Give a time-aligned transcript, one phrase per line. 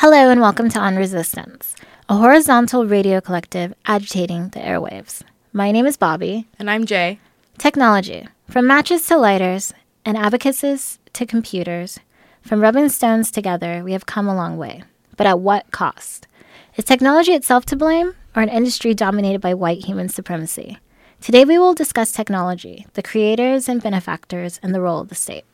[0.00, 1.76] Hello and welcome to On Resistance,
[2.08, 5.20] a horizontal radio collective agitating the airwaves.
[5.52, 6.48] My name is Bobby.
[6.58, 7.18] And I'm Jay.
[7.58, 8.26] Technology.
[8.48, 9.74] From matches to lighters
[10.06, 11.98] and abacuses to computers,
[12.40, 14.84] from rubbing stones together, we have come a long way.
[15.18, 16.26] But at what cost?
[16.76, 20.78] Is technology itself to blame, or an industry dominated by white human supremacy?
[21.20, 25.44] Today we will discuss technology, the creators and benefactors, and the role of the state.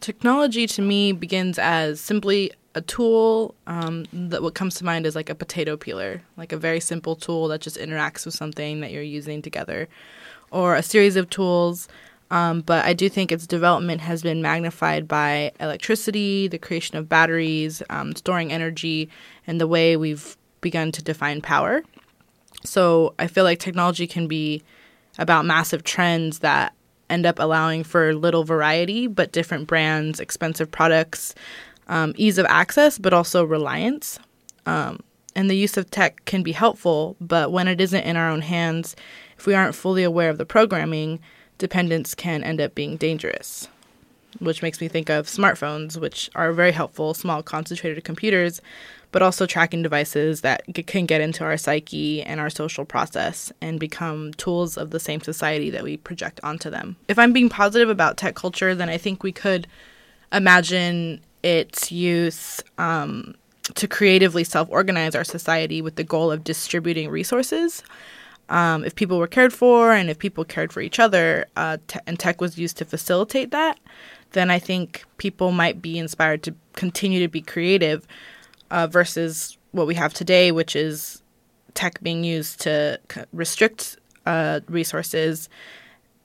[0.00, 5.14] Technology to me begins as simply a tool um, that what comes to mind is
[5.14, 8.92] like a potato peeler, like a very simple tool that just interacts with something that
[8.92, 9.88] you're using together,
[10.50, 11.88] or a series of tools.
[12.30, 17.08] Um, but I do think its development has been magnified by electricity, the creation of
[17.08, 19.08] batteries, um, storing energy,
[19.46, 21.82] and the way we've begun to define power.
[22.64, 24.62] So I feel like technology can be
[25.18, 26.72] about massive trends that
[27.10, 31.34] end up allowing for little variety, but different brands, expensive products,
[31.88, 34.18] um, ease of access, but also reliance.
[34.66, 35.00] Um,
[35.34, 38.42] and the use of tech can be helpful, but when it isn't in our own
[38.42, 38.96] hands,
[39.38, 41.20] if we aren't fully aware of the programming,
[41.58, 43.68] dependence can end up being dangerous.
[44.38, 48.60] Which makes me think of smartphones, which are very helpful, small, concentrated computers,
[49.12, 53.80] but also tracking devices that can get into our psyche and our social process and
[53.80, 56.96] become tools of the same society that we project onto them.
[57.08, 59.66] If I'm being positive about tech culture, then I think we could
[60.32, 63.34] imagine its use um,
[63.74, 67.82] to creatively self organize our society with the goal of distributing resources.
[68.48, 72.18] Um, if people were cared for and if people cared for each other, uh, and
[72.18, 73.78] tech was used to facilitate that,
[74.32, 78.06] then I think people might be inspired to continue to be creative
[78.70, 81.22] uh, versus what we have today, which is
[81.74, 83.96] tech being used to c- restrict
[84.26, 85.48] uh, resources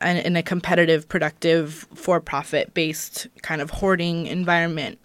[0.02, 5.00] and in a competitive, productive, for profit based kind of hoarding environment.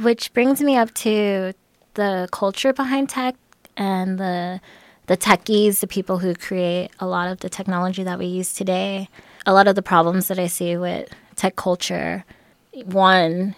[0.00, 1.52] Which brings me up to
[1.94, 3.34] the culture behind tech
[3.76, 4.60] and the
[5.06, 9.08] the techies, the people who create a lot of the technology that we use today.
[9.44, 12.24] A lot of the problems that I see with tech culture,
[12.84, 13.56] one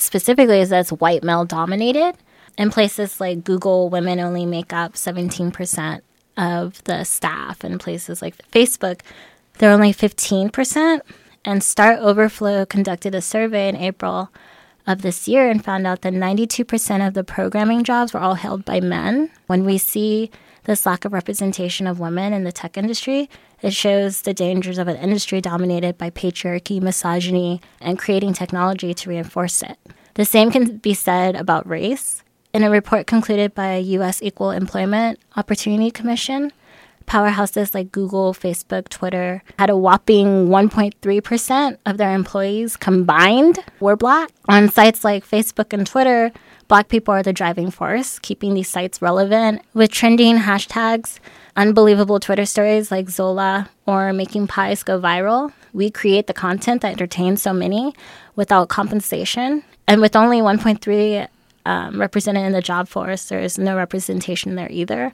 [0.00, 2.14] specifically is that it's white male dominated.
[2.56, 6.00] In places like Google, women only make up 17%
[6.36, 7.64] of the staff.
[7.64, 9.00] In places like Facebook,
[9.58, 11.00] they're only 15%.
[11.44, 14.30] And Stack Overflow conducted a survey in April
[14.86, 18.64] of this year and found out that 92% of the programming jobs were all held
[18.64, 19.30] by men.
[19.46, 20.30] When we see
[20.64, 23.30] this lack of representation of women in the tech industry,
[23.62, 29.10] it shows the dangers of an industry dominated by patriarchy, misogyny, and creating technology to
[29.10, 29.78] reinforce it.
[30.14, 32.22] The same can be said about race.
[32.52, 34.22] In a report concluded by a U.S.
[34.22, 36.50] Equal Employment Opportunity Commission,
[37.06, 44.30] powerhouses like Google, Facebook, Twitter had a whopping 1.3% of their employees combined were black.
[44.48, 46.30] On sites like Facebook and Twitter,
[46.68, 51.18] black people are the driving force, keeping these sites relevant with trending hashtags.
[51.58, 55.52] Unbelievable Twitter stories like Zola or making pies go viral.
[55.72, 57.96] We create the content that entertains so many
[58.36, 59.64] without compensation.
[59.88, 61.26] And with only 1.3
[61.66, 65.12] um, represented in the job force, there's no representation there either.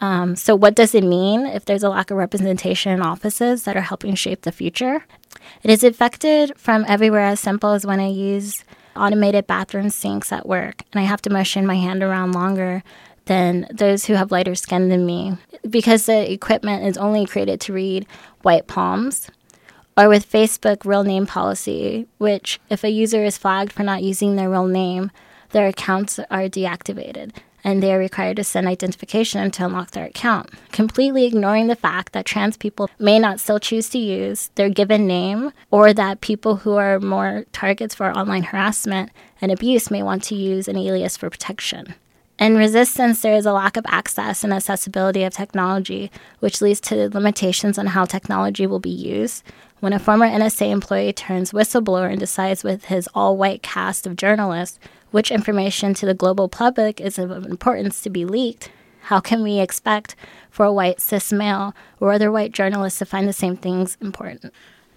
[0.00, 3.76] Um, so, what does it mean if there's a lack of representation in offices that
[3.76, 5.04] are helping shape the future?
[5.64, 8.62] It is affected from everywhere as simple as when I use
[8.94, 12.84] automated bathroom sinks at work and I have to motion my hand around longer
[13.26, 15.36] than those who have lighter skin than me
[15.68, 18.06] because the equipment is only created to read
[18.42, 19.30] white palms
[19.96, 24.36] or with Facebook real name policy, which if a user is flagged for not using
[24.36, 25.10] their real name,
[25.50, 27.32] their accounts are deactivated
[27.64, 32.12] and they are required to send identification to unlock their account, completely ignoring the fact
[32.12, 36.56] that trans people may not still choose to use their given name or that people
[36.56, 39.10] who are more targets for online harassment
[39.40, 41.94] and abuse may want to use an alias for protection.
[42.38, 46.10] In resistance, there is a lack of access and accessibility of technology,
[46.40, 49.44] which leads to limitations on how technology will be used.
[49.80, 54.16] When a former NSA employee turns whistleblower and decides with his all white cast of
[54.16, 54.78] journalists
[55.10, 58.70] which information to the global public is of importance to be leaked,
[59.02, 60.16] how can we expect
[60.50, 64.52] for a white cis male or other white journalists to find the same things important?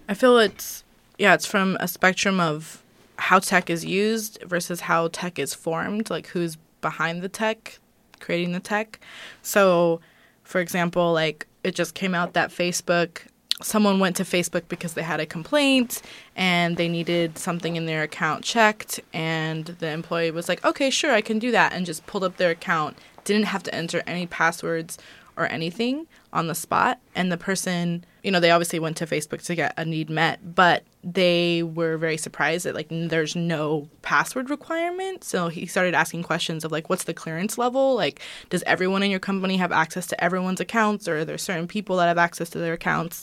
[0.08, 0.84] I feel it's,
[1.18, 2.82] yeah, it's from a spectrum of
[3.18, 7.78] how tech is used versus how tech is formed, like who's behind the tech,
[8.20, 9.00] creating the tech.
[9.42, 10.00] So,
[10.44, 13.22] for example, like it just came out that Facebook
[13.62, 16.02] someone went to Facebook because they had a complaint
[16.34, 21.12] and they needed something in their account checked and the employee was like, "Okay, sure,
[21.12, 24.26] I can do that." and just pulled up their account, didn't have to enter any
[24.26, 24.98] passwords
[25.36, 29.42] or anything on the spot and the person, you know, they obviously went to Facebook
[29.44, 34.50] to get a need met, but they were very surprised that like there's no password
[34.50, 35.22] requirement.
[35.22, 37.94] So he started asking questions of like what's the clearance level?
[37.94, 38.20] Like
[38.50, 41.96] does everyone in your company have access to everyone's accounts or are there certain people
[41.98, 43.22] that have access to their accounts?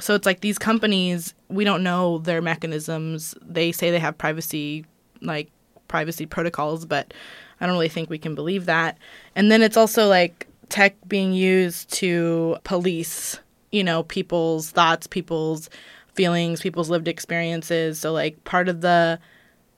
[0.00, 3.36] So it's like these companies, we don't know their mechanisms.
[3.40, 4.84] They say they have privacy
[5.20, 5.48] like
[5.86, 7.14] privacy protocols, but
[7.60, 8.98] I don't really think we can believe that.
[9.36, 13.38] And then it's also like tech being used to police,
[13.70, 15.70] you know, people's thoughts, people's
[16.14, 17.98] feelings, people's lived experiences.
[17.98, 19.18] So like part of the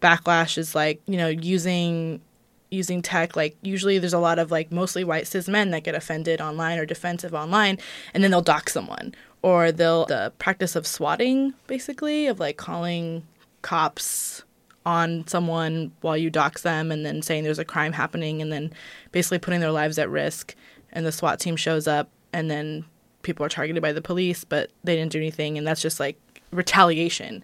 [0.00, 2.20] backlash is like, you know, using
[2.70, 3.36] using tech.
[3.36, 6.78] Like usually there's a lot of like mostly white cis men that get offended online
[6.78, 7.78] or defensive online
[8.12, 9.14] and then they'll dox someone.
[9.42, 13.26] Or they'll the practice of swatting basically of like calling
[13.62, 14.42] cops
[14.86, 18.72] on someone while you dox them and then saying there's a crime happening and then
[19.12, 20.54] basically putting their lives at risk.
[20.92, 22.84] And the SWAT team shows up and then
[23.24, 26.16] people are targeted by the police, but they didn't do anything, and that's just like
[26.54, 27.42] retaliation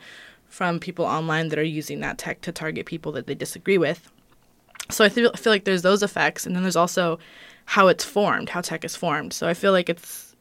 [0.48, 4.10] from people online that are using that tech to target people that they disagree with.
[4.90, 7.18] So I feel, feel like there's those effects, and then there's also
[7.66, 9.32] how it's formed, how tech is formed.
[9.32, 10.34] So I feel like it's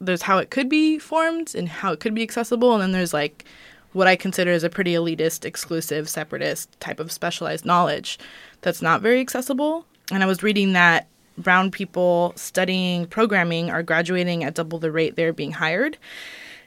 [0.00, 3.14] there's how it could be formed and how it could be accessible, and then there's
[3.14, 3.44] like
[3.92, 8.18] what I consider as a pretty elitist, exclusive, separatist type of specialized knowledge
[8.60, 9.86] that's not very accessible.
[10.10, 11.06] And I was reading that
[11.38, 15.96] brown people studying programming are graduating at double the rate they're being hired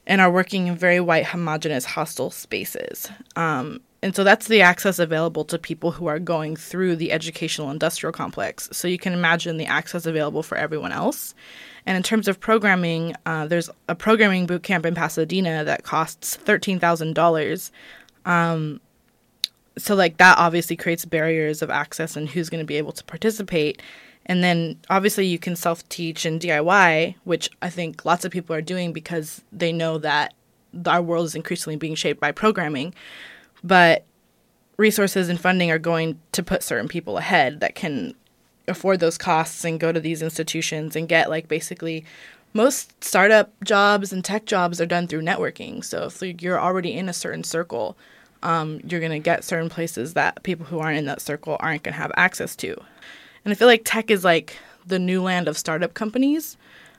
[0.08, 3.10] and are working in very white, homogenous, hostile spaces.
[3.36, 7.70] Um, and so that's the access available to people who are going through the educational
[7.70, 8.70] industrial complex.
[8.72, 11.36] So you can imagine the access available for everyone else.
[11.86, 16.38] And in terms of programming, uh, there's a programming boot camp in Pasadena that costs
[16.38, 17.72] $13,000.
[18.26, 18.80] Um,
[19.78, 23.04] so, like, that obviously creates barriers of access and who's going to be able to
[23.04, 23.82] participate.
[24.28, 28.56] And then obviously you can self teach and DIY, which I think lots of people
[28.56, 30.34] are doing because they know that
[30.86, 32.94] our world is increasingly being shaped by programming.
[33.64, 34.06] But
[34.76, 38.14] resources and funding are going to put certain people ahead that can
[38.68, 42.06] afford those costs and go to these institutions and get like basically
[42.54, 45.84] most startup jobs and tech jobs are done through networking.
[45.84, 47.98] So if you're already in a certain circle,
[48.44, 51.84] um, you're going to get certain places that people who aren't in that circle aren't
[51.84, 52.76] going to have access to.
[53.48, 56.58] And I feel like tech is like the new land of startup companies.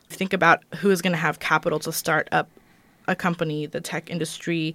[0.08, 2.48] Think about who is going to have capital to start up
[3.06, 3.66] a company.
[3.66, 4.74] The tech industry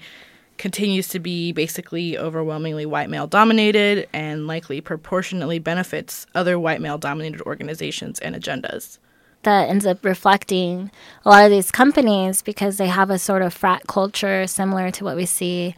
[0.60, 7.00] continues to be basically overwhelmingly white male dominated and likely proportionately benefits other white male
[7.00, 9.00] dominated organizations and agendas.
[9.42, 10.92] That ends up reflecting
[11.26, 15.04] a lot of these companies because they have a sort of frat culture similar to
[15.04, 15.74] what we see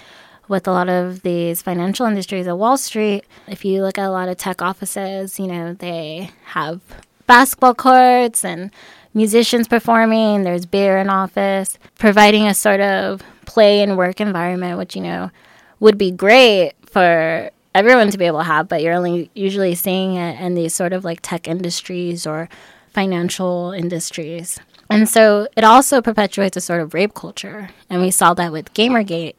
[0.48, 4.12] with a lot of these financial industries at Wall Street, if you look at a
[4.12, 6.82] lot of tech offices, you know, they have
[7.28, 8.72] basketball courts and
[9.14, 14.96] musicians performing, there's beer in office, providing a sort of play and work environment, which,
[14.96, 15.32] you know,
[15.80, 20.16] would be great for everyone to be able to have, but you're only usually seeing
[20.16, 22.50] it in these sort of like tech industries or
[22.94, 24.60] financial industries.
[24.90, 27.70] And so it also perpetuates a sort of rape culture.
[27.90, 29.36] And we saw that with Gamergate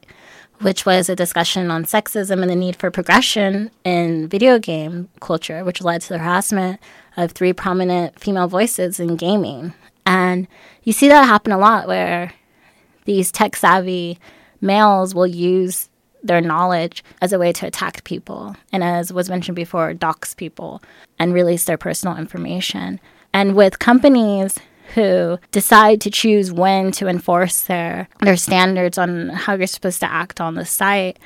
[0.60, 5.64] which was a discussion on sexism and the need for progression in video game culture,
[5.64, 6.80] which led to the harassment
[7.16, 9.74] of three prominent female voices in gaming.
[10.04, 10.46] And
[10.82, 12.32] you see that happen a lot where
[13.04, 14.18] these tech savvy
[14.60, 15.88] males will use
[16.22, 20.82] their knowledge as a way to attack people and, as was mentioned before, dox people
[21.18, 23.00] and release their personal information.
[23.32, 24.58] And with companies
[24.94, 30.10] who decide to choose when to enforce their their standards on how you're supposed to
[30.10, 31.18] act on the site.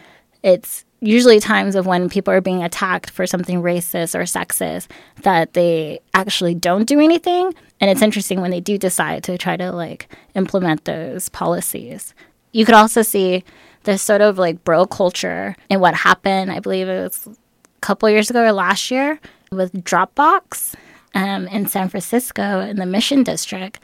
[0.42, 4.88] It's usually times of when people are being attacked for something racist or sexist
[5.22, 7.54] that they actually don't do anything.
[7.80, 12.14] And it's interesting when they do decide to try to like implement those policies.
[12.52, 13.44] You could also see
[13.84, 18.10] this sort of like bro culture and what happened, I believe it was a couple
[18.10, 19.18] years ago or last year
[19.50, 20.74] with Dropbox
[21.14, 23.78] um, in San Francisco in the Mission District,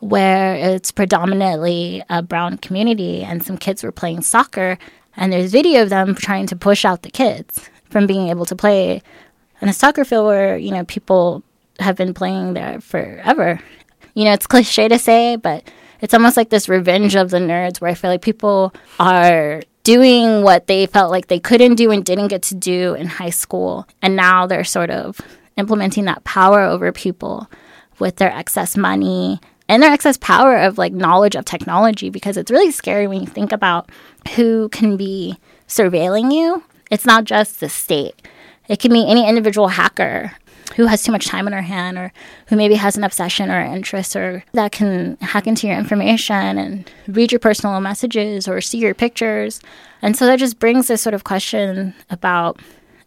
[0.00, 4.78] where it's predominantly a brown community, and some kids were playing soccer,
[5.16, 8.56] and there's video of them trying to push out the kids from being able to
[8.56, 9.02] play
[9.60, 11.42] in a soccer field where you know people
[11.78, 13.60] have been playing there forever.
[14.14, 15.70] You know, it's cliche to say, but
[16.00, 20.42] it's almost like this revenge of the nerds where I feel like people are doing
[20.42, 23.86] what they felt like they couldn't do and didn't get to do in high school.
[24.02, 25.20] And now they're sort of
[25.56, 27.48] implementing that power over people
[27.98, 32.50] with their excess money and their excess power of like knowledge of technology because it's
[32.50, 33.90] really scary when you think about
[34.36, 36.62] who can be surveilling you.
[36.90, 38.26] It's not just the state.
[38.68, 40.32] It can be any individual hacker
[40.76, 42.12] who has too much time on her hand or
[42.48, 46.90] who maybe has an obsession or interest or that can hack into your information and
[47.08, 49.60] read your personal messages or see your pictures.
[50.00, 52.60] And so that just brings this sort of question about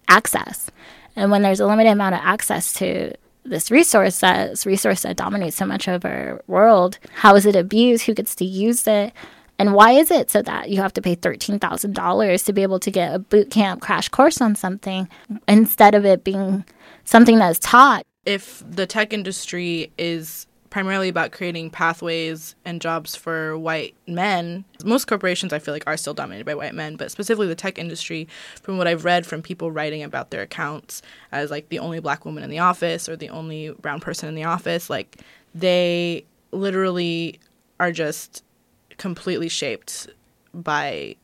[0.08, 0.70] access.
[1.16, 5.56] And when there's a limited amount of access to this resource, that resource that dominates
[5.56, 8.06] so much of our world, how is it abused?
[8.06, 9.14] Who gets to use it?
[9.58, 12.92] And why is it so that you have to pay $13,000 to be able to
[12.92, 15.08] get a boot camp crash course on something
[15.48, 16.66] instead of it being
[17.06, 18.04] something that's taught?
[18.26, 24.66] If the tech industry is primarily about creating pathways and jobs for white men.
[24.84, 27.80] Most corporations, I feel like, are still dominated by white men, but specifically the tech
[27.80, 28.28] industry,
[28.62, 31.02] from what I've read from people writing about their accounts
[31.32, 34.36] as like the only black woman in the office or the only brown person in
[34.36, 35.22] the office, like
[35.54, 37.40] they literally
[37.80, 38.44] are just
[38.98, 40.10] completely shaped
[40.54, 41.16] by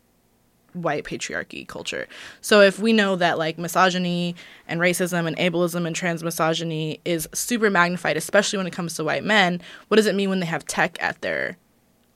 [0.73, 2.07] white patriarchy culture.
[2.41, 4.35] So if we know that like misogyny
[4.67, 9.23] and racism and ableism and transmisogyny is super magnified, especially when it comes to white
[9.23, 11.57] men, what does it mean when they have tech at their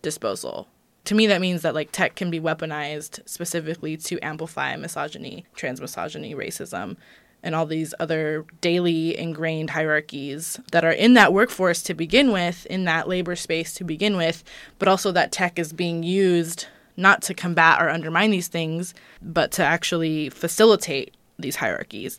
[0.02, 0.68] disposal?
[1.06, 6.36] To me, that means that like tech can be weaponized specifically to amplify misogyny, transmisogyny,
[6.36, 6.98] racism,
[7.44, 12.66] and all these other daily ingrained hierarchies that are in that workforce to begin with,
[12.66, 14.44] in that labor space to begin with,
[14.80, 16.66] but also that tech is being used
[16.98, 22.18] not to combat or undermine these things, but to actually facilitate these hierarchies.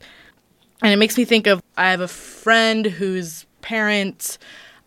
[0.83, 4.39] And it makes me think of I have a friend whose parent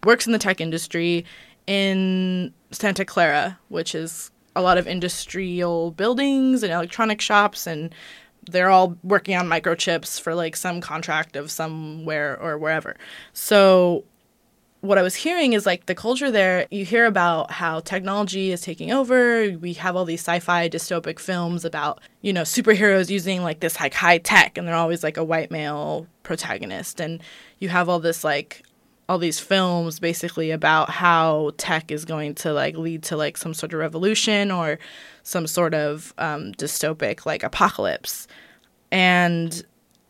[0.03, 1.25] works in the tech industry
[1.67, 7.93] in Santa Clara, which is a lot of industrial buildings and electronic shops and
[8.49, 12.95] they're all working on microchips for like some contract of somewhere or wherever.
[13.33, 14.05] So
[14.81, 18.61] what I was hearing is like the culture there, you hear about how technology is
[18.61, 19.49] taking over.
[19.51, 23.79] We have all these sci fi dystopic films about, you know, superheroes using like this
[23.79, 27.01] like high tech and they're always like a white male protagonist.
[27.01, 27.21] And
[27.59, 28.63] you have all this like
[29.09, 33.53] all these films basically about how tech is going to like lead to like some
[33.53, 34.79] sort of revolution or
[35.23, 38.27] some sort of um, dystopic like apocalypse.
[38.91, 39.61] And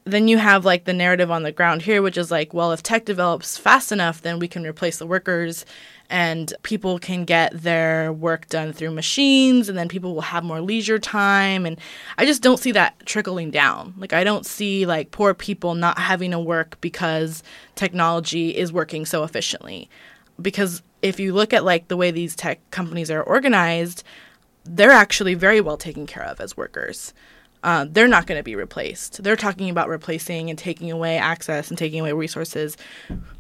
[0.06, 2.82] then you have like the narrative on the ground here, which is like, well, if
[2.82, 5.66] tech develops fast enough, then we can replace the workers
[6.10, 10.62] and people can get their work done through machines and then people will have more
[10.62, 11.66] leisure time.
[11.66, 11.80] And
[12.18, 13.94] i just don't see that trickling down.
[13.98, 17.44] Like i don't see like poor people not having to work because
[17.76, 19.90] technology is working so efficiently.
[20.42, 24.04] Because if you look at like the way these tech companies are organized
[24.66, 27.14] they're actually very well taken care of as workers
[27.64, 29.22] uh, they're not going to be replaced.
[29.24, 32.78] They're talking about replacing and taking away access and taking away resources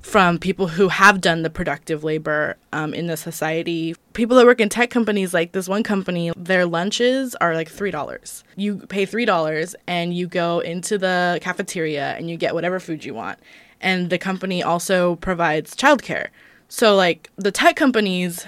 [0.01, 3.95] from people who have done the productive labor um, in the society.
[4.13, 8.43] People that work in tech companies, like this one company, their lunches are like $3.
[8.57, 13.13] You pay $3 and you go into the cafeteria and you get whatever food you
[13.13, 13.39] want.
[13.79, 16.27] And the company also provides childcare.
[16.67, 18.45] So, like, the tech companies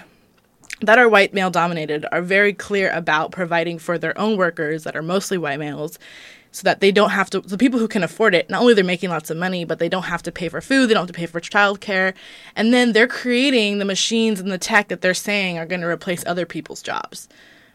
[0.81, 4.95] that are white male dominated are very clear about providing for their own workers that
[4.95, 5.97] are mostly white males
[6.51, 8.83] so that they don't have to the people who can afford it not only they're
[8.83, 11.15] making lots of money but they don't have to pay for food they don't have
[11.15, 12.13] to pay for childcare.
[12.55, 15.88] And then they're creating the machines and the tech that they're saying are going to
[15.88, 17.29] replace other people's jobs.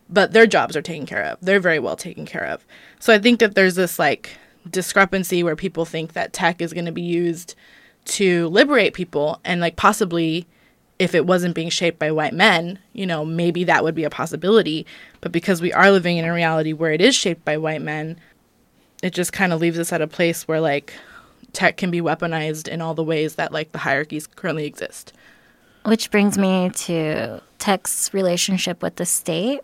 [0.08, 1.38] But their jobs are taken care of.
[1.40, 2.64] They're very well taken care of.
[3.00, 4.36] So i think that there's this like
[4.68, 7.54] discrepancy where people think that tech is going to be used
[8.04, 10.46] to liberate people and like possibly
[10.98, 14.10] if it wasn't being shaped by white men, you know, maybe that would be a
[14.10, 14.86] possibility.
[15.20, 18.18] But because we are living in a reality where it is shaped by white men,
[19.02, 20.94] it just kind of leaves us at a place where like
[21.52, 25.12] tech can be weaponized in all the ways that like the hierarchies currently exist.
[25.84, 29.60] Which brings me to tech's relationship with the state.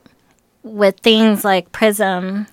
[0.62, 2.46] With things like PRISM,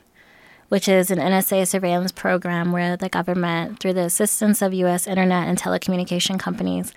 [0.69, 5.05] which is an NSA surveillance program where the government, through the assistance of U.S.
[5.05, 6.91] internet and telecommunication companies,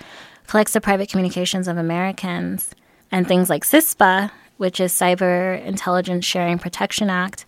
[0.46, 2.74] collects the private communications of Americans,
[3.10, 7.44] and things like CISPA, which is Cyber Intelligence Sharing Protection Act,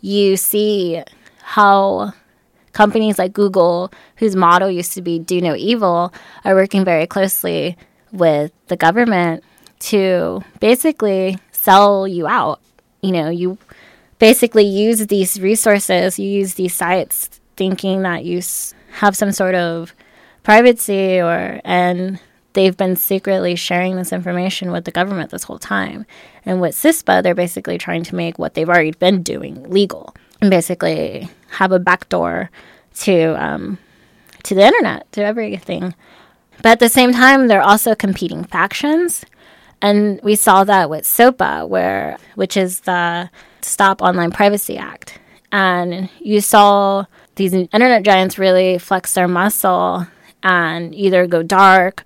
[0.00, 1.02] you see
[1.42, 2.12] how
[2.72, 6.12] companies like Google, whose motto used to be do no evil,
[6.44, 7.76] are working very closely
[8.12, 9.42] with the government
[9.80, 12.60] to basically sell you out.
[13.02, 13.58] You know, you
[14.18, 18.40] basically use these resources, you use these sites thinking that you
[18.92, 19.94] have some sort of
[20.42, 22.20] privacy or and
[22.52, 26.06] they've been secretly sharing this information with the government this whole time.
[26.44, 30.50] And with CISPA, they're basically trying to make what they've already been doing legal and
[30.50, 32.50] basically have a backdoor
[33.00, 33.78] to um,
[34.42, 35.94] to the internet, to everything.
[36.62, 39.24] But at the same time, they're also competing factions.
[39.82, 43.30] And we saw that with SOPA, where which is the
[43.62, 45.18] Stop Online Privacy Act.
[45.52, 50.06] And you saw these internet giants really flex their muscle
[50.42, 52.04] and either go dark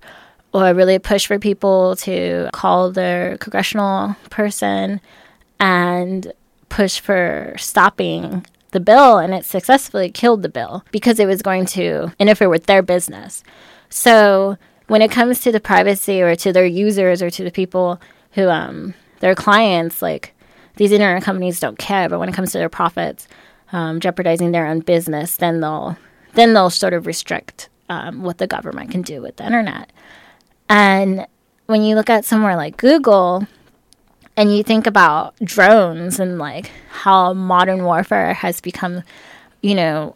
[0.55, 5.01] or really push for people to call their congressional person
[5.59, 6.31] and
[6.69, 9.17] push for stopping the bill?
[9.17, 13.43] And it successfully killed the bill because it was going to interfere with their business.
[13.89, 14.57] So
[14.87, 17.99] when it comes to the privacy or to their users or to the people
[18.31, 20.33] who um their clients like
[20.77, 22.07] these internet companies don't care.
[22.07, 23.27] But when it comes to their profits
[23.73, 25.97] um, jeopardizing their own business then they'll
[26.33, 29.91] then they'll sort of restrict um, what the government can do with the internet
[30.69, 31.25] and
[31.67, 33.47] when you look at somewhere like google
[34.37, 39.03] and you think about drones and like how modern warfare has become
[39.61, 40.15] you know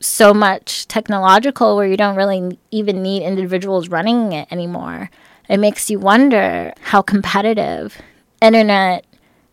[0.00, 5.10] so much technological where you don't really even need individuals running it anymore.
[5.48, 8.00] It makes you wonder how competitive
[8.42, 9.06] internet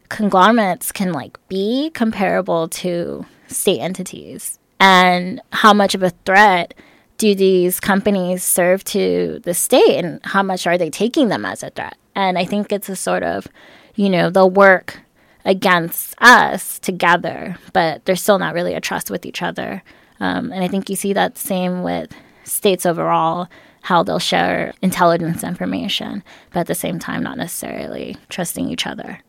[0.10, 6.74] conglomerates can like be comparable to state entities and how much of a threat
[7.18, 11.64] do these companies serve to the state and how much are they taking them as
[11.64, 13.48] a threat and i think it's a sort of
[13.96, 15.00] you know they'll work
[15.46, 19.84] against us together but they're still not really a trust with each other
[20.24, 22.14] um, and I think you see that same with
[22.46, 23.50] states overall,
[23.82, 29.20] how they'll share intelligence information, but at the same time, not necessarily trusting each other.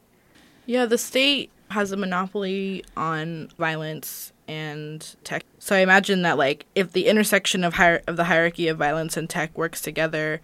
[0.66, 5.44] Yeah, the state has a monopoly on violence and tech.
[5.58, 9.16] So I imagine that like if the intersection of hier- of the hierarchy of violence
[9.16, 10.40] and tech works together,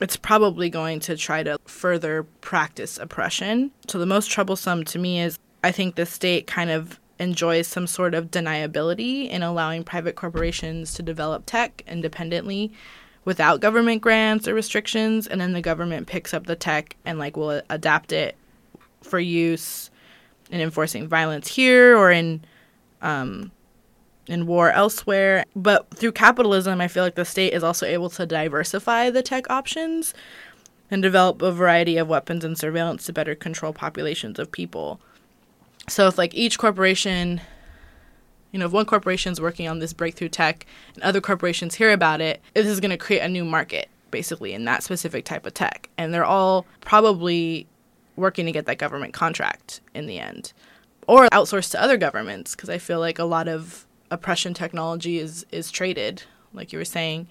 [0.00, 3.70] it's probably going to try to further practice oppression.
[3.88, 7.86] So the most troublesome to me is I think the state kind of enjoys some
[7.86, 12.72] sort of deniability in allowing private corporations to develop tech independently
[13.24, 17.36] without government grants or restrictions and then the government picks up the tech and like
[17.36, 18.36] will adapt it
[19.00, 19.90] for use
[20.50, 22.44] in enforcing violence here or in
[23.04, 23.52] um,
[24.26, 25.44] in war elsewhere.
[25.54, 29.48] But through capitalism i feel like the state is also able to diversify the tech
[29.48, 30.14] options
[30.90, 35.00] and develop a variety of weapons and surveillance to better control populations of people.
[35.88, 37.40] So if like each corporation,
[38.52, 41.92] you know, if one corporation is working on this breakthrough tech and other corporations hear
[41.92, 45.44] about it, this is going to create a new market basically in that specific type
[45.46, 45.88] of tech.
[45.98, 47.66] And they're all probably
[48.14, 50.52] working to get that government contract in the end
[51.06, 55.44] or outsourced to other governments because I feel like a lot of oppression technology is
[55.50, 57.28] is traded like you were saying.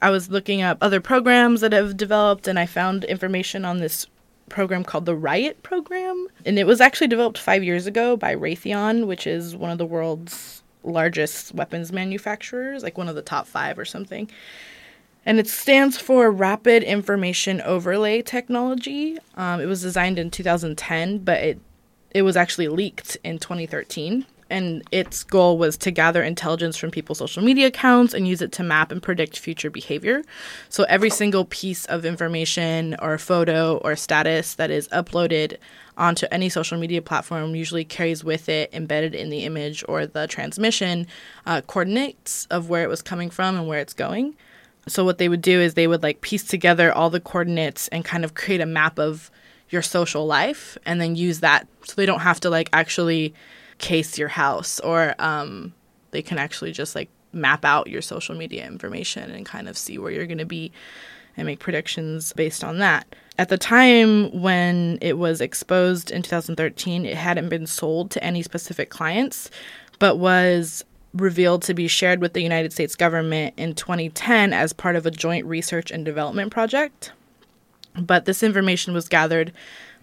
[0.00, 4.06] I was looking up other programs that have developed and I found information on this
[4.48, 6.28] program called the Riot Program.
[6.44, 9.86] And it was actually developed five years ago by Raytheon, which is one of the
[9.86, 14.30] world's largest weapons manufacturers, like one of the top five or something.
[15.26, 19.18] And it stands for Rapid Information Overlay Technology.
[19.34, 21.60] Um, it was designed in 2010, but it
[22.10, 27.18] it was actually leaked in 2013 and its goal was to gather intelligence from people's
[27.18, 30.22] social media accounts and use it to map and predict future behavior.
[30.68, 35.58] So every single piece of information or photo or status that is uploaded
[35.96, 40.26] onto any social media platform usually carries with it embedded in the image or the
[40.26, 41.06] transmission
[41.46, 44.34] uh, coordinates of where it was coming from and where it's going.
[44.86, 48.04] So what they would do is they would like piece together all the coordinates and
[48.04, 49.30] kind of create a map of
[49.70, 53.34] your social life and then use that so they don't have to like actually
[53.78, 55.72] case your house or um,
[56.10, 59.98] they can actually just like map out your social media information and kind of see
[59.98, 60.72] where you're going to be
[61.36, 63.14] and make predictions based on that.
[63.38, 68.42] At the time when it was exposed in 2013, it hadn't been sold to any
[68.42, 69.48] specific clients,
[70.00, 74.96] but was revealed to be shared with the United States government in 2010 as part
[74.96, 77.12] of a joint research and development project.
[77.98, 79.52] But this information was gathered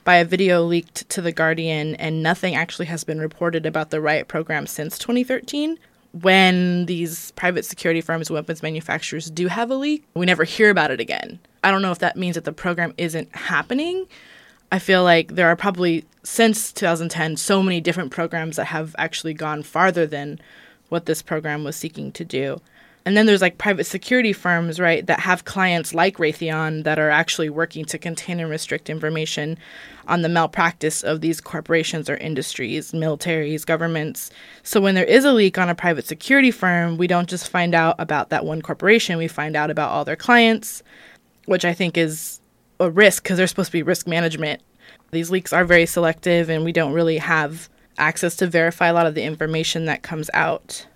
[0.03, 3.99] by a video leaked to The Guardian, and nothing actually has been reported about the
[3.99, 5.79] riot program since 2013.
[6.21, 10.91] When these private security firms, weapons manufacturers do have a leak, we never hear about
[10.91, 11.39] it again.
[11.63, 14.05] I don't know if that means that the program isn't happening.
[14.71, 19.33] I feel like there are probably, since 2010, so many different programs that have actually
[19.33, 20.39] gone farther than
[20.89, 22.61] what this program was seeking to do.
[23.05, 27.11] And then there's like private security firms, right, that have clients like Raytheon that are
[27.11, 29.59] actually working to contain and restrict information
[30.07, 34.31] on the malpractice of these corporations or industries, militaries, governments.
[34.63, 37.75] So when there is a leak on a private security firm, we don't just find
[37.75, 40.81] out about that one corporation, we find out about all their clients,
[41.45, 42.41] which I think is
[42.79, 44.63] a risk because they're supposed to be risk management.
[45.11, 49.05] These leaks are very selective and we don't really have access to verify a lot
[49.05, 50.87] of the information that comes out.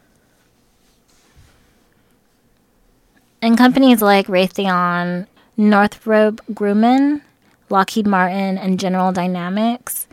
[3.41, 7.21] And companies like Raytheon, Northrop Grumman,
[7.69, 10.07] Lockheed Martin, and General Dynamics,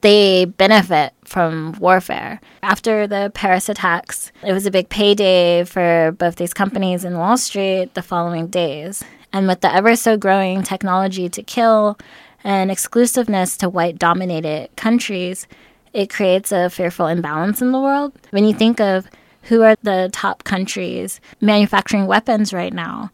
[0.00, 2.40] they benefit from warfare.
[2.62, 7.36] After the Paris attacks, it was a big payday for both these companies and Wall
[7.36, 9.04] Street the following days.
[9.32, 11.98] And with the ever so growing technology to kill
[12.42, 15.46] and exclusiveness to white dominated countries,
[15.92, 18.12] it creates a fearful imbalance in the world.
[18.30, 19.06] When you think of
[19.42, 23.10] who are the top countries manufacturing weapons right now,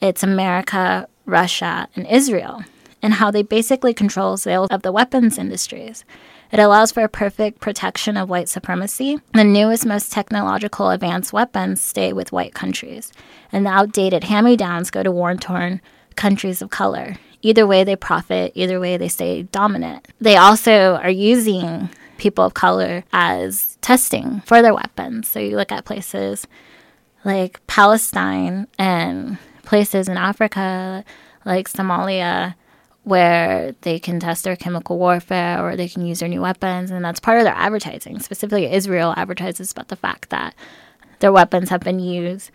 [0.00, 2.64] it's America, Russia, and Israel,
[3.02, 6.04] and how they basically control sales of the weapons industries.
[6.50, 9.18] It allows for a perfect protection of white supremacy.
[9.34, 13.12] The newest, most technological advanced weapons stay with white countries,
[13.52, 15.80] and the outdated hand me downs go to war torn
[16.16, 17.16] countries of color.
[17.42, 20.08] Either way, they profit, either way, they stay dominant.
[20.20, 25.28] They also are using people of color as testing for their weapons.
[25.28, 26.46] So you look at places
[27.24, 31.04] like Palestine and places in Africa
[31.44, 32.54] like Somalia
[33.04, 36.90] where they can test their chemical warfare or they can use their new weapons.
[36.90, 38.18] And that's part of their advertising.
[38.20, 40.54] Specifically, Israel advertises about the fact that
[41.20, 42.50] their weapons have been used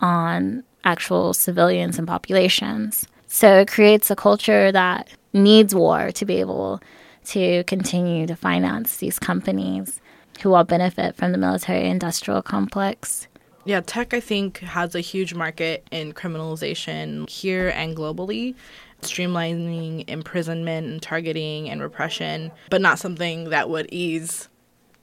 [0.00, 3.08] on actual civilians and populations.
[3.26, 6.80] So it creates a culture that needs war to be able
[7.28, 10.00] to continue to finance these companies
[10.42, 13.26] who all benefit from the military industrial complex.
[13.64, 18.54] Yeah, tech, I think, has a huge market in criminalization here and globally
[19.02, 24.48] streamlining imprisonment and targeting and repression, but not something that would ease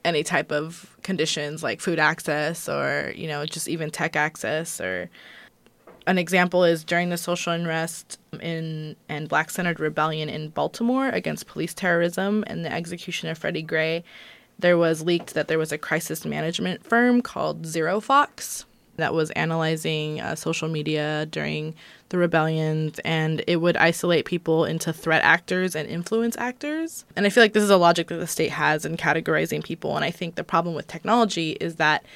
[0.04, 5.10] any type of conditions like food access or, you know, just even tech access or
[6.06, 11.46] an example is during the social unrest in and black centered rebellion in Baltimore against
[11.46, 14.04] police terrorism and the execution of Freddie Gray,
[14.58, 18.64] there was leaked that there was a crisis management firm called ZeroFox
[18.96, 21.74] that was analyzing uh, social media during
[22.08, 27.04] the rebellions and it would isolate people into threat actors and influence actors.
[27.14, 29.96] And I feel like this is a logic that the state has in categorizing people.
[29.96, 32.06] And I think the problem with technology is that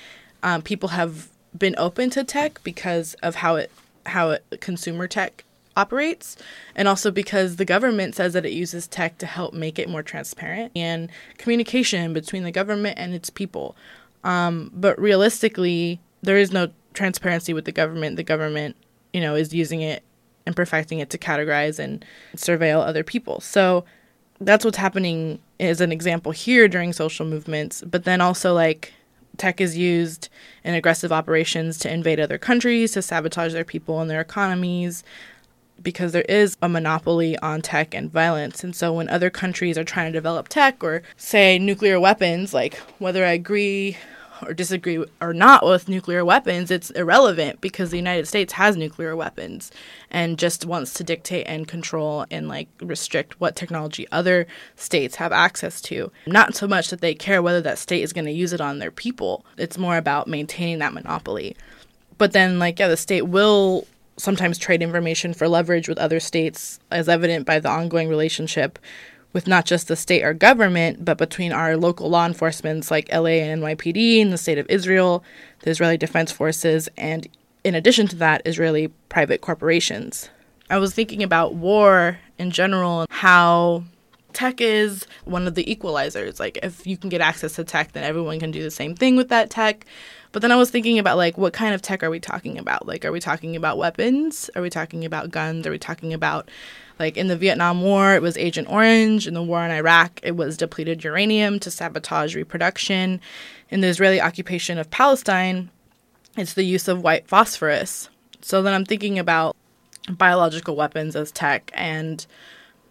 [0.43, 3.71] um, people have been open to tech because of how it
[4.07, 5.45] how it, consumer tech
[5.77, 6.37] operates
[6.75, 10.03] and also because the government says that it uses tech to help make it more
[10.03, 13.77] transparent and communication between the government and its people
[14.25, 18.77] um, but realistically there is no transparency with the government the government
[19.13, 20.03] you know, is using it
[20.47, 22.05] and perfecting it to categorize and
[22.37, 23.41] surveil other people.
[23.41, 23.85] So
[24.41, 28.93] that's what's happening as an example here during social movements, but then also like
[29.41, 30.29] tech is used
[30.63, 35.03] in aggressive operations to invade other countries, to sabotage their people and their economies,
[35.83, 38.63] because there is a monopoly on tech and violence.
[38.63, 42.75] And so when other countries are trying to develop tech or say nuclear weapons, like
[42.99, 43.97] whether I agree
[44.47, 49.17] or disagree or not with nuclear weapons, it's irrelevant because the United States has nuclear
[49.17, 49.71] weapons
[50.11, 55.33] and just wants to dictate and control and like restrict what technology other states have
[55.33, 56.11] access to.
[56.27, 58.79] Not so much that they care whether that state is going to use it on
[58.79, 61.57] their people, it's more about maintaining that monopoly.
[62.19, 63.87] But then, like, yeah, the state will
[64.19, 68.79] sometimes trade information for leverage with other states, as evident by the ongoing relationship
[69.33, 73.41] with not just the state or government, but between our local law enforcements like LA
[73.41, 75.23] and NYPD and the state of Israel,
[75.61, 77.29] the Israeli Defense Forces, and
[77.63, 80.31] in addition to that, Israeli private corporations.
[80.69, 83.85] I was thinking about war in general how
[84.33, 86.41] tech is one of the equalizers.
[86.41, 89.17] Like, if you can get access to tech, then everyone can do the same thing
[89.17, 89.87] with that tech.
[90.33, 92.87] But then I was thinking about like what kind of tech are we talking about?
[92.87, 94.49] Like are we talking about weapons?
[94.55, 95.67] Are we talking about guns?
[95.67, 96.49] Are we talking about
[97.01, 99.27] like in the Vietnam War, it was Agent Orange.
[99.27, 103.21] In the war in Iraq, it was depleted uranium to sabotage reproduction.
[103.71, 105.71] In the Israeli occupation of Palestine,
[106.37, 108.09] it's the use of white phosphorus.
[108.43, 109.57] So then I'm thinking about
[110.11, 112.27] biological weapons as tech and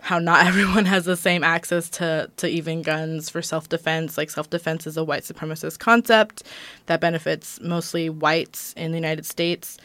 [0.02, 4.18] how not everyone has the same access to, to even guns for self defense.
[4.18, 6.44] Like, self defense is a white supremacist concept
[6.88, 9.78] that benefits mostly whites in the United States.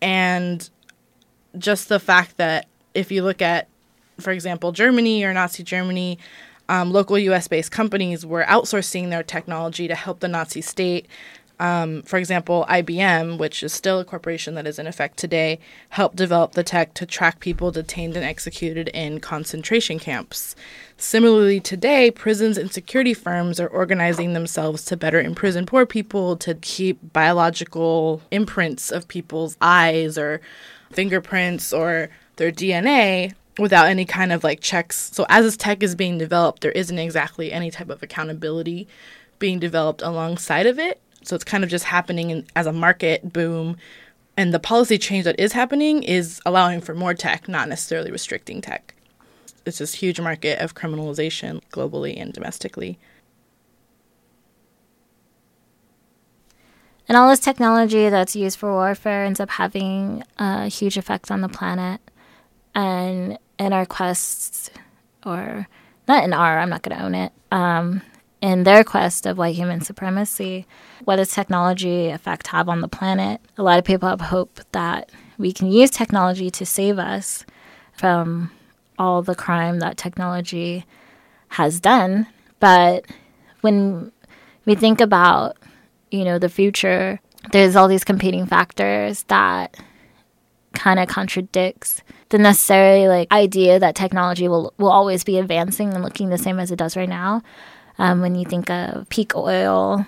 [0.00, 0.68] And
[1.58, 3.68] just the fact that if you look at,
[4.18, 6.18] for example, Germany or Nazi Germany,
[6.68, 11.06] um, local US based companies were outsourcing their technology to help the Nazi state.
[11.60, 15.60] Um, for example, IBM, which is still a corporation that is in effect today,
[15.90, 20.56] helped develop the tech to track people detained and executed in concentration camps.
[20.96, 26.54] Similarly, today, prisons and security firms are organizing themselves to better imprison poor people, to
[26.56, 30.40] keep biological imprints of people's eyes or
[30.90, 35.10] fingerprints or their DNA without any kind of like checks.
[35.12, 38.88] So as this tech is being developed, there isn't exactly any type of accountability
[39.38, 41.00] being developed alongside of it.
[41.22, 43.76] So it's kind of just happening in, as a market boom.
[44.36, 48.60] And the policy change that is happening is allowing for more tech, not necessarily restricting
[48.60, 48.94] tech.
[49.64, 52.98] it's this huge market of criminalization globally and domestically.
[57.08, 61.40] And all this technology that's used for warfare ends up having a huge effect on
[61.42, 62.00] the planet.
[62.74, 64.70] And in our quests,
[65.26, 65.68] or
[66.08, 68.02] not in our, I'm not going to own it, um,
[68.42, 70.66] in their quest of white human supremacy,
[71.04, 73.40] what does technology effect have on the planet?
[73.56, 77.46] A lot of people have hope that we can use technology to save us
[77.92, 78.50] from
[78.98, 80.84] all the crime that technology
[81.50, 82.26] has done.
[82.58, 83.06] But
[83.60, 84.10] when
[84.64, 85.56] we think about,
[86.10, 87.20] you know, the future,
[87.52, 89.76] there's all these competing factors that
[90.74, 96.02] kind of contradicts the necessary like idea that technology will will always be advancing and
[96.02, 97.42] looking the same as it does right now.
[97.98, 100.06] Um, when you think of peak oil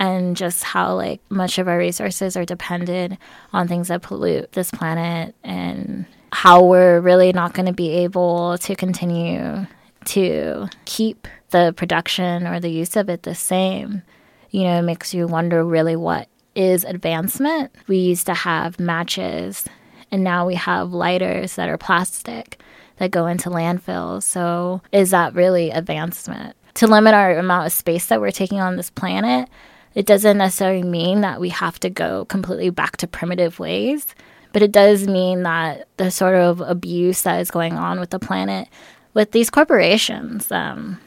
[0.00, 3.18] and just how like much of our resources are dependent
[3.52, 8.56] on things that pollute this planet and how we're really not going to be able
[8.58, 9.66] to continue
[10.06, 14.02] to keep the production or the use of it the same.
[14.50, 17.72] You know it makes you wonder really what is advancement.
[17.86, 19.66] We used to have matches
[20.10, 22.60] and now we have lighters that are plastic
[22.96, 24.22] that go into landfills.
[24.22, 28.76] So is that really advancement to limit our amount of space that we're taking on
[28.76, 29.48] this planet
[29.94, 34.14] it doesn't necessarily mean that we have to go completely back to primitive ways,
[34.52, 38.18] but it does mean that the sort of abuse that is going on with the
[38.18, 38.68] planet,
[39.14, 41.00] with these corporations, um,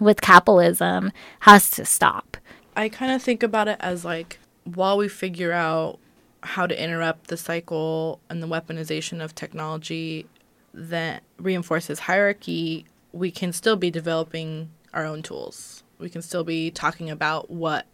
[0.00, 2.36] with capitalism, has to stop.
[2.76, 6.00] I kind of think about it as like while we figure out
[6.42, 10.26] how to interrupt the cycle and the weaponization of technology
[10.72, 15.82] that reinforces hierarchy, we can still be developing our own tools.
[15.98, 17.86] We can still be talking about what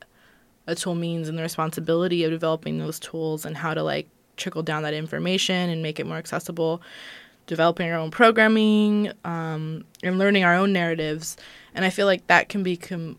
[0.66, 4.62] a tool means and the responsibility of developing those tools and how to like trickle
[4.62, 6.80] down that information and make it more accessible.
[7.46, 11.36] Developing our own programming um, and learning our own narratives.
[11.74, 13.18] And i feel like that can be com-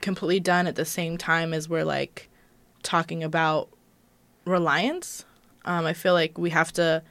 [0.00, 2.28] completely done at the same time as we're like
[2.82, 3.68] talking about
[4.44, 5.24] reliance.
[5.64, 7.02] Um, i feel like we have to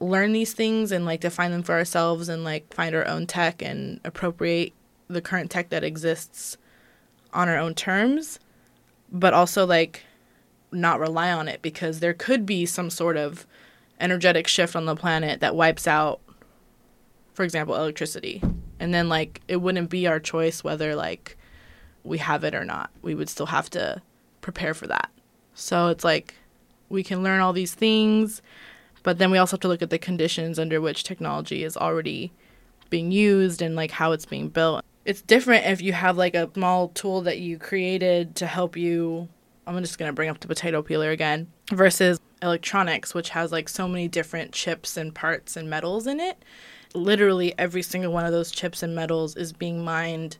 [0.00, 3.60] learn these things and like define them for ourselves and like find our own tech
[3.62, 4.72] and appropriate
[5.12, 6.56] the current tech that exists
[7.32, 8.38] on our own terms
[9.12, 10.02] but also like
[10.72, 13.46] not rely on it because there could be some sort of
[13.98, 16.20] energetic shift on the planet that wipes out
[17.34, 18.42] for example electricity.
[18.78, 21.36] And then like it wouldn't be our choice whether like
[22.04, 22.90] we have it or not.
[23.02, 24.00] We would still have to
[24.40, 25.10] prepare for that.
[25.54, 26.34] So it's like
[26.88, 28.42] we can learn all these things
[29.02, 32.32] but then we also have to look at the conditions under which technology is already
[32.90, 36.50] being used and like how it's being built it's different if you have like a
[36.54, 39.28] small tool that you created to help you
[39.66, 43.68] i'm just going to bring up the potato peeler again versus electronics which has like
[43.68, 46.42] so many different chips and parts and metals in it.
[46.94, 50.38] Literally every single one of those chips and metals is being mined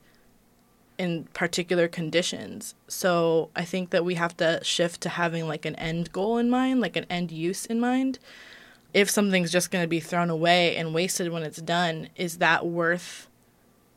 [0.98, 2.74] in particular conditions.
[2.88, 6.50] So i think that we have to shift to having like an end goal in
[6.50, 8.18] mind like an end use in mind.
[8.92, 12.66] If something's just going to be thrown away and wasted when it's done is that
[12.66, 13.28] worth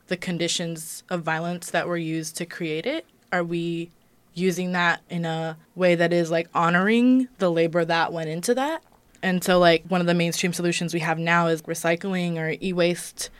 [0.08, 3.06] the conditions of violence that were used to create it?
[3.32, 3.90] Are we
[4.34, 8.82] using that in a way that is like honoring the labor that went into that?
[9.22, 12.74] And so, like, one of the mainstream solutions we have now is recycling or e
[12.74, 13.30] waste.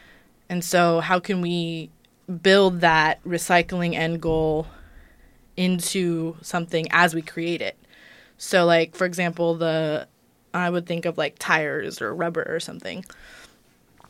[0.48, 1.90] And so, how can we
[2.42, 4.66] build that recycling end goal
[5.59, 7.77] into something as we create it?
[8.38, 10.09] So, like, for example, the
[10.55, 13.05] I would think of like tires or rubber or something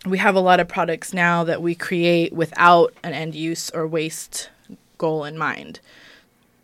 [0.04, 3.86] we have a lot of products now that we create without an end use or
[3.86, 4.50] waste
[4.98, 5.80] goal in mind.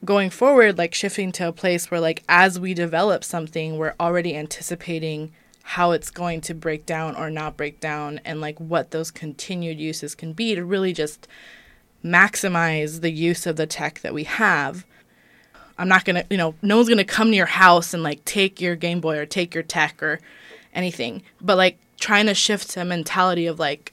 [0.05, 4.35] Going forward, like shifting to a place where, like, as we develop something, we're already
[4.35, 9.11] anticipating how it's going to break down or not break down and like what those
[9.11, 11.29] continued uses can be to really just
[12.05, 14.85] maximize the use of the tech that we have.
[15.79, 18.61] I'm not to, you know, no one's to come to your house and like take
[18.61, 20.19] your Game Boy or take your tech or
[20.75, 21.23] anything.
[21.41, 23.93] But like trying to shift a mentality of like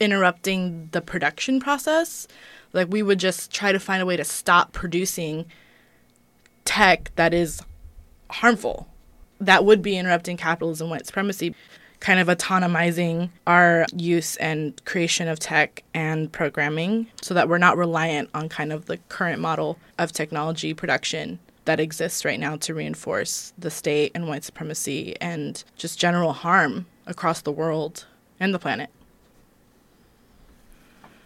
[0.00, 2.26] interrupting the production process.
[2.72, 5.46] Like we would just try to find a way to stop producing
[6.64, 7.60] tech that is
[8.30, 8.88] harmful.
[9.40, 11.54] That would be interrupting capitalism, white supremacy,
[12.00, 17.76] kind of autonomizing our use and creation of tech and programming so that we're not
[17.76, 22.74] reliant on kind of the current model of technology production that exists right now to
[22.74, 28.06] reinforce the state and white supremacy and just general harm across the world
[28.38, 28.90] and the planet.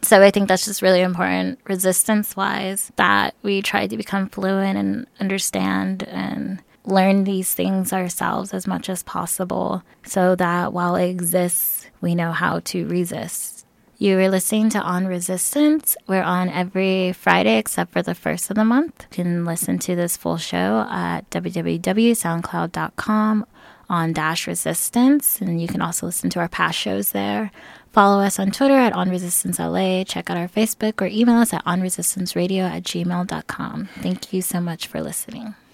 [0.03, 4.79] So I think that's just really important, resistance wise, that we try to become fluent
[4.79, 11.09] and understand and learn these things ourselves as much as possible so that while it
[11.09, 13.67] exists we know how to resist.
[13.99, 15.97] You were listening to On Resistance.
[16.07, 19.07] We're on every Friday except for the first of the month.
[19.11, 23.47] You can listen to this full show at www.soundcloud.com
[23.89, 27.51] on Dash Resistance, and you can also listen to our past shows there.
[27.93, 30.05] Follow us on Twitter at On Resistance LA.
[30.05, 33.89] Check out our Facebook or email us at onresistanceradio at gmail.com.
[34.01, 35.57] Thank you so much for listening.